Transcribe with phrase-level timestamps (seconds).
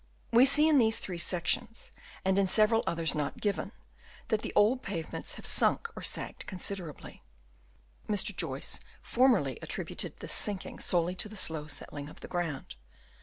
[0.31, 1.91] We see in these three sections,
[2.25, 3.71] and in several others not given,
[4.29, 7.21] that the old pave ments have sunk or sagged considerably.
[8.09, 8.35] Mr.
[8.35, 12.73] Joyce formerly attributed this sinking solely to the slow settling of the ground.